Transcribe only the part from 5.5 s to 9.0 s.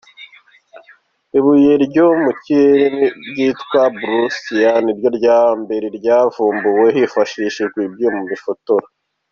mbere ryavumbuwe hifashishijwe ibyuma bifotora.